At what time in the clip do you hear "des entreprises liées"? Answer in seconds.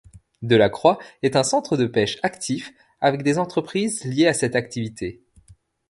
3.21-4.25